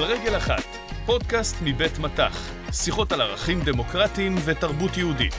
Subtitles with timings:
[0.00, 0.64] על רגל אחת,
[1.06, 5.34] פודקאסט מבית מטח, שיחות על ערכים דמוקרטיים ותרבות יהודית.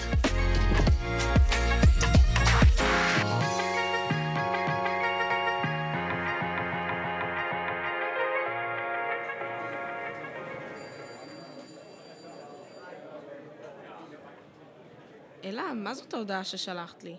[15.43, 17.15] אלה, מה זאת ההודעה ששלחת לי?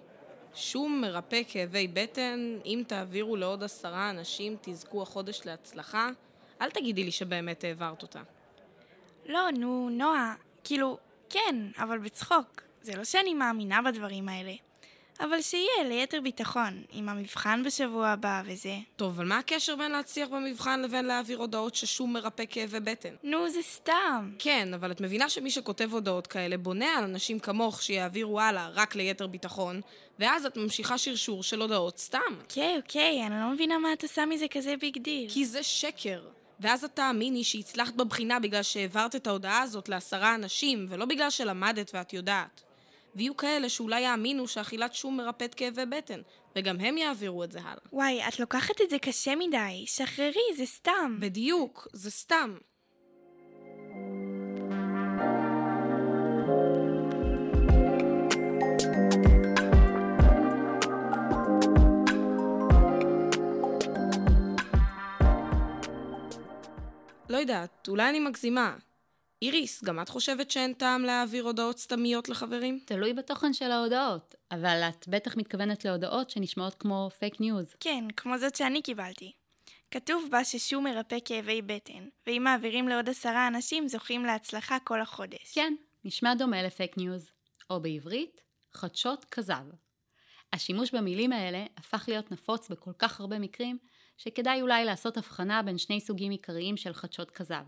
[0.55, 6.09] שום מרפא כאבי בטן, אם תעבירו לעוד עשרה אנשים, תזכו החודש להצלחה.
[6.63, 8.21] אל תגידי לי שבאמת העברת אותה.
[9.27, 10.35] לא, נו, נועה,
[10.65, 10.99] כאילו,
[11.31, 12.63] כן, אבל בצחוק.
[12.83, 14.53] זה לא שאני מאמינה בדברים האלה.
[15.21, 18.77] אבל שיהיה ליתר ביטחון, עם המבחן בשבוע הבא וזה.
[18.97, 23.15] טוב, אבל מה הקשר בין להצליח במבחן לבין להעביר הודעות ששום מרפא כאבי בטן?
[23.23, 24.33] נו, זה סתם.
[24.39, 28.95] כן, אבל את מבינה שמי שכותב הודעות כאלה בונה על אנשים כמוך שיעבירו הלאה רק
[28.95, 29.81] ליתר ביטחון,
[30.19, 32.21] ואז את ממשיכה שרשור של הודעות סתם.
[32.43, 35.31] אוקיי, אוקיי, אני לא מבינה מה את עושה מזה כזה big deal.
[35.31, 36.23] כי זה שקר.
[36.63, 41.91] ואז את תאמיני שהצלחת בבחינה בגלל שהעברת את ההודעה הזאת לעשרה אנשים, ולא בגלל שלמדת
[41.95, 42.63] ואת יודעת.
[43.17, 46.21] ויהיו כאלה שאולי יאמינו שאכילת שום מרפאת כאבי בטן,
[46.57, 47.83] וגם הם יעבירו את זה הלאה.
[47.93, 49.85] וואי, את לוקחת את זה קשה מדי.
[49.87, 51.17] שחררי, זה סתם.
[51.21, 52.57] בדיוק, זה סתם.
[67.33, 68.77] לא יודעת, אולי אני מגזימה.
[69.43, 72.81] איריס, גם את חושבת שאין טעם להעביר הודעות סתמיות לחברים?
[72.85, 77.75] תלוי בתוכן של ההודעות, אבל את בטח מתכוונת להודעות שנשמעות כמו פייק ניוז.
[77.81, 79.33] כן, כמו זאת שאני קיבלתי.
[79.91, 85.55] כתוב בה ששום מרפא כאבי בטן, ואם מעבירים לעוד עשרה אנשים זוכים להצלחה כל החודש.
[85.55, 85.75] כן,
[86.05, 87.31] נשמע דומה לפייק ניוז,
[87.71, 88.41] או בעברית,
[88.73, 89.65] חדשות כזב.
[90.53, 93.79] השימוש במילים האלה הפך להיות נפוץ בכל כך הרבה מקרים,
[94.17, 97.65] שכדאי אולי לעשות הבחנה בין שני סוגים עיקריים של חדשות כזב.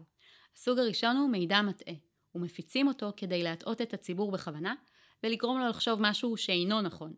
[0.56, 1.94] הסוג הראשון הוא מידע מטעה,
[2.34, 4.74] ומפיצים אותו כדי להטעות את הציבור בכוונה,
[5.22, 7.14] ולגרום לו לחשוב משהו שאינו נכון.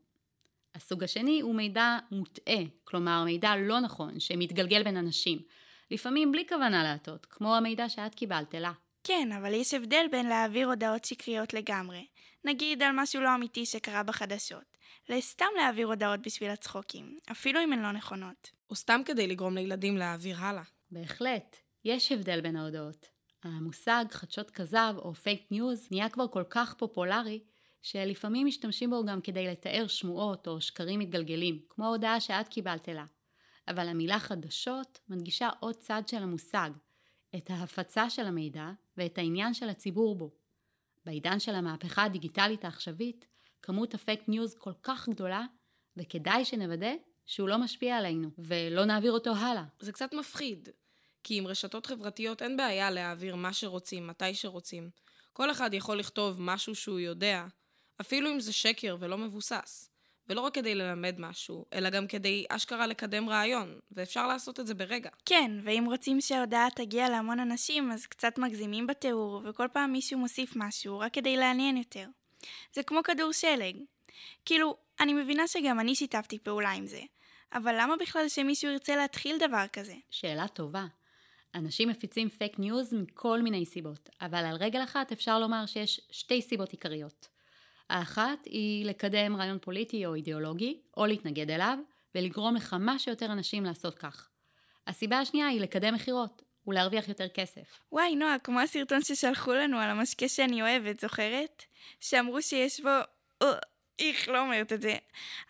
[0.75, 5.39] הסוג השני הוא מידע מוטעה, כלומר מידע לא נכון שמתגלגל בין אנשים,
[5.91, 8.73] לפעמים בלי כוונה להטעות, כמו המידע שאת קיבלת אלה.
[9.05, 12.07] כן, אבל יש הבדל בין להעביר הודעות שקריות לגמרי,
[12.45, 14.76] נגיד על משהו לא אמיתי שקרה בחדשות,
[15.09, 18.51] לסתם להעביר הודעות בשביל הצחוקים, אפילו אם הן לא נכונות.
[18.71, 20.63] או סתם כדי לגרום לילדים להעביר הלאה.
[20.91, 23.07] בהחלט, יש הבדל בין ההודעות.
[23.43, 27.41] המושג חדשות כזב או פייק ניוז נהיה כבר כל כך פופולרי,
[27.83, 33.05] שלפעמים משתמשים בו גם כדי לתאר שמועות או שקרים מתגלגלים, כמו ההודעה שאת קיבלת אלה.
[33.69, 36.71] אבל המילה חדשות מדגישה עוד צד של המושג,
[37.37, 40.31] את ההפצה של המידע ואת העניין של הציבור בו.
[41.05, 43.27] בעידן של המהפכה הדיגיטלית העכשווית,
[43.63, 45.45] כמות הפייק ניוז כל כך גדולה,
[45.97, 46.93] וכדאי שנוודא
[47.27, 49.65] שהוא לא משפיע עלינו, ולא נעביר אותו הלאה.
[49.81, 50.69] זה קצת מפחיד,
[51.25, 54.91] כי עם רשתות חברתיות אין בעיה להעביר מה שרוצים, מתי שרוצים.
[55.33, 57.45] כל אחד יכול לכתוב משהו שהוא יודע,
[58.01, 59.91] אפילו אם זה שקר ולא מבוסס.
[60.29, 64.75] ולא רק כדי ללמד משהו, אלא גם כדי אשכרה לקדם רעיון, ואפשר לעשות את זה
[64.75, 65.11] ברגע.
[65.25, 70.53] כן, ואם רוצים שההודעה תגיע להמון אנשים, אז קצת מגזימים בתיאור, וכל פעם מישהו מוסיף
[70.57, 72.07] משהו, רק כדי לעניין יותר.
[72.73, 73.77] זה כמו כדור שלג.
[74.45, 77.01] כאילו, אני מבינה שגם אני שיתפתי פעולה עם זה,
[77.53, 79.95] אבל למה בכלל שמישהו ירצה להתחיל דבר כזה?
[80.11, 80.87] שאלה טובה.
[81.55, 86.43] אנשים מפיצים פייק ניוז מכל מיני סיבות, אבל על רגל אחת אפשר לומר שיש שתי
[86.43, 87.29] סיבות עיקריות.
[87.91, 91.79] האחת היא לקדם רעיון פוליטי או אידיאולוגי, או להתנגד אליו,
[92.15, 94.29] ולגרום לכמה שיותר אנשים לעשות כך.
[94.87, 97.81] הסיבה השנייה היא לקדם מכירות, ולהרוויח יותר כסף.
[97.93, 101.63] וואי, נועה, כמו הסרטון ששלחו לנו על המשקה שאני אוהבת, זוכרת?
[102.01, 102.89] שאמרו שיש בו...
[103.43, 103.53] אה,
[103.99, 104.97] איכס, לא אומרת את זה.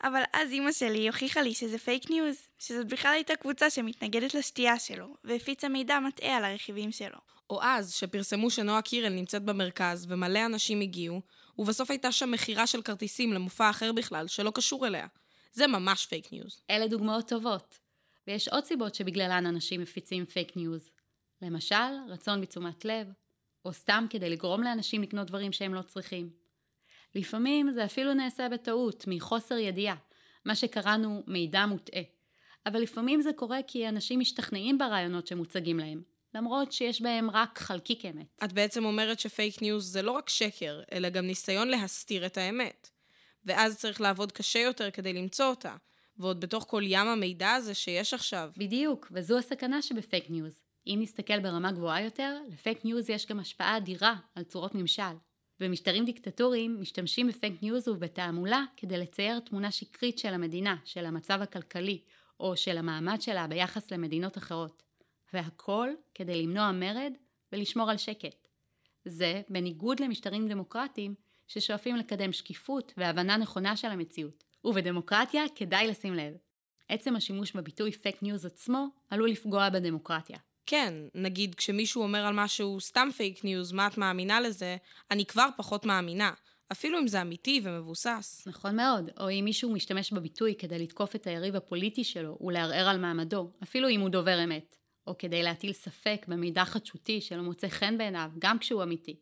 [0.02, 4.78] אבל אז אימא שלי הוכיחה לי שזה פייק ניוז, שזאת בכלל הייתה קבוצה שמתנגדת לשתייה
[4.78, 7.18] שלו, והפיצה מידע מטעה על הרכיבים שלו.
[7.50, 11.20] או אז, שפרסמו שנועה קירל נמצאת במרכז, ומלא אנשים הגיעו,
[11.58, 15.06] ובסוף הייתה שם מכירה של כרטיסים למופע אחר בכלל, שלא קשור אליה.
[15.52, 16.60] זה ממש פייק ניוז.
[16.70, 17.78] אלה דוגמאות טובות.
[18.26, 20.90] ויש עוד סיבות שבגללן אנשים מפיצים פייק ניוז.
[21.42, 21.74] למשל,
[22.08, 23.06] רצון בתשומת לב,
[23.64, 26.30] או סתם כדי לגרום לאנשים לקנות דברים שהם לא צריכים.
[27.14, 29.96] לפעמים זה אפילו נעשה בטעות, מחוסר ידיעה,
[30.44, 32.02] מה שקראנו מידע מוטעה.
[32.66, 36.02] אבל לפעמים זה קורה כי אנשים משתכנעים ברעיונות שמוצגים להם,
[36.34, 38.40] למרות שיש בהם רק חלקיק אמת.
[38.44, 42.90] את בעצם אומרת שפייק ניוז זה לא רק שקר, אלא גם ניסיון להסתיר את האמת.
[43.44, 45.76] ואז צריך לעבוד קשה יותר כדי למצוא אותה,
[46.16, 48.50] ועוד בתוך כל ים המידע הזה שיש עכשיו.
[48.56, 50.65] בדיוק, וזו הסכנה שבפייק ניוז.
[50.86, 55.02] אם נסתכל ברמה גבוהה יותר, לפייק ניוז יש גם השפעה אדירה על צורות ממשל.
[55.60, 62.00] במשטרים דיקטטוריים משתמשים בפייק ניוז ובתעמולה כדי לצייר תמונה שקרית של המדינה, של המצב הכלכלי,
[62.40, 64.82] או של המעמד שלה ביחס למדינות אחרות.
[65.32, 67.12] והכל כדי למנוע מרד
[67.52, 68.48] ולשמור על שקט.
[69.04, 71.14] זה בניגוד למשטרים דמוקרטיים
[71.46, 74.44] ששואפים לקדם שקיפות והבנה נכונה של המציאות.
[74.64, 76.34] ובדמוקרטיה כדאי לשים לב.
[76.88, 80.38] עצם השימוש בביטוי פייק ניוז עצמו עלול לפגוע בדמוקרטיה.
[80.66, 84.76] כן, נגיד כשמישהו אומר על משהו סתם פייק ניוז, מה את מאמינה לזה,
[85.10, 86.30] אני כבר פחות מאמינה.
[86.72, 88.44] אפילו אם זה אמיתי ומבוסס.
[88.46, 92.98] נכון מאוד, או אם מישהו משתמש בביטוי כדי לתקוף את היריב הפוליטי שלו ולערער על
[92.98, 94.76] מעמדו, אפילו אם הוא דובר אמת,
[95.06, 99.20] או כדי להטיל ספק במידע חדשותי שלא מוצא חן בעיניו, גם כשהוא אמיתי.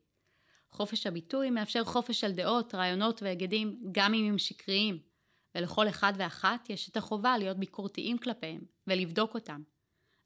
[0.70, 4.98] חופש הביטוי מאפשר חופש של דעות, רעיונות והיגדים, גם אם הם שקריים,
[5.54, 9.62] ולכל אחד ואחת יש את החובה להיות ביקורתיים כלפיהם, ולבדוק אותם.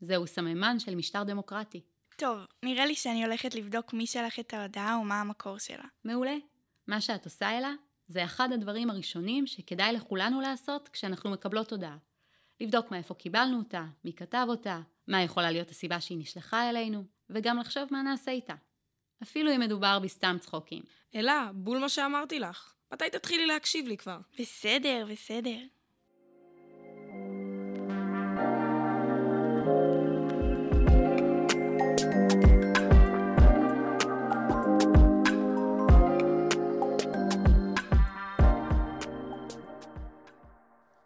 [0.00, 1.80] זהו סממן של משטר דמוקרטי.
[2.16, 5.84] טוב, נראה לי שאני הולכת לבדוק מי שלח את ההודעה ומה המקור שלה.
[6.04, 6.36] מעולה.
[6.86, 7.72] מה שאת עושה אלה,
[8.08, 11.96] זה אחד הדברים הראשונים שכדאי לכולנו לעשות כשאנחנו מקבלות הודעה.
[12.60, 17.58] לבדוק מאיפה קיבלנו אותה, מי כתב אותה, מה יכולה להיות הסיבה שהיא נשלחה אלינו, וגם
[17.58, 18.54] לחשוב מה נעשה איתה.
[19.22, 20.82] אפילו אם מדובר בסתם צחוקים.
[21.14, 22.74] אלה, בול מה שאמרתי לך.
[22.92, 24.18] מתי תתחילי להקשיב לי כבר?
[24.38, 25.58] בסדר, בסדר.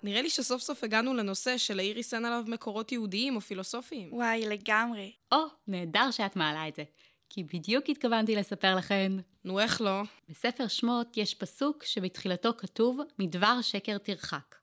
[0.02, 4.12] נראה לי שסוף סוף הגענו לנושא שלאיריס אין עליו מקורות יהודיים או פילוסופיים.
[4.12, 5.12] וואי, לגמרי.
[5.32, 6.84] או, נהדר שאת מעלה את זה.
[7.28, 9.12] כי בדיוק התכוונתי לספר לכן.
[9.44, 10.02] נו, איך לא?
[10.28, 14.54] בספר שמות יש פסוק שבתחילתו כתוב מדבר שקר תרחק.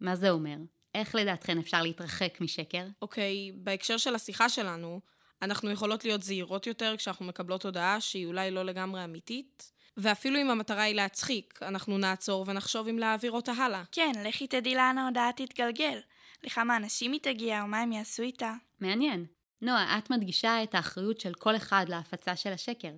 [0.00, 0.56] מה זה אומר?
[0.94, 2.86] איך לדעתכן אפשר להתרחק משקר?
[3.02, 5.00] אוקיי, בהקשר של השיחה שלנו,
[5.42, 10.50] אנחנו יכולות להיות זהירות יותר כשאנחנו מקבלות הודעה שהיא אולי לא לגמרי אמיתית, ואפילו אם
[10.50, 13.82] המטרה היא להצחיק, אנחנו נעצור ונחשוב אם להעביר אותה הלאה.
[13.92, 15.98] כן, לכי תדעי לאן ההודעה תתגלגל.
[16.44, 18.54] לכמה אנשים היא תגיע ומה הם יעשו איתה.
[18.80, 19.26] מעניין.
[19.62, 22.92] נועה, את מדגישה את האחריות של כל אחד להפצה של השקר.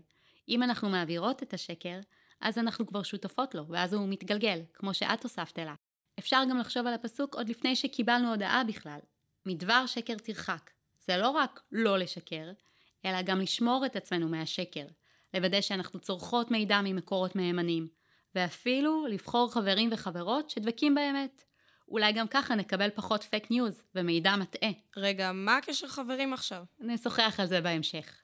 [0.49, 2.01] אם אנחנו מעבירות את השקר,
[2.41, 5.75] אז אנחנו כבר שותפות לו, ואז הוא מתגלגל, כמו שאת הוספת אליו.
[6.19, 8.99] אפשר גם לחשוב על הפסוק עוד לפני שקיבלנו הודעה בכלל.
[9.47, 10.71] מדבר שקר תרחק.
[11.01, 12.53] זה לא רק לא לשקר,
[13.05, 14.87] אלא גם לשמור את עצמנו מהשקר.
[15.35, 17.89] לוודא שאנחנו צורכות מידע ממקורות מהימנים,
[18.35, 21.45] ואפילו לבחור חברים וחברות שדבקים באמת.
[21.89, 24.71] אולי גם ככה נקבל פחות פייק ניוז ומידע מטעה.
[24.97, 26.65] רגע, מה הקשר חברים עכשיו?
[26.81, 28.24] נשוחח על זה בהמשך.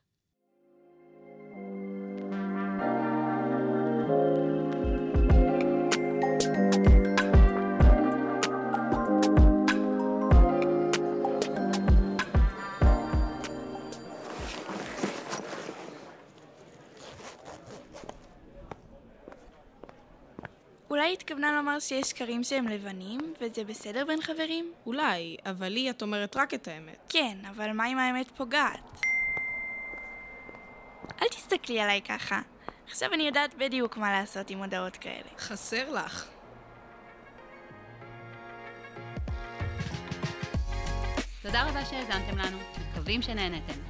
[21.01, 24.73] אולי התכוונה לומר שיש שקרים שהם לבנים, וזה בסדר בין חברים?
[24.87, 26.99] אולי, אבל לי את אומרת רק את האמת.
[27.09, 29.01] כן, אבל מה אם האמת פוגעת?
[31.23, 32.41] אל תסתכלי עליי ככה.
[32.87, 35.29] עכשיו אני יודעת בדיוק מה לעשות עם הודעות כאלה.
[35.39, 36.27] חסר לך.
[41.43, 42.59] תודה רבה שהאזנתם לנו,
[42.91, 43.81] מקווים שנהנתם.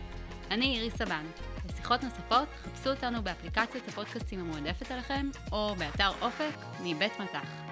[0.50, 1.26] אני איריס סבן.
[1.90, 7.69] לשיחות נוספות, חפשו אותנו באפליקציית הפודקאסטים המועדפת עליכם, או באתר אופק מבית מטח.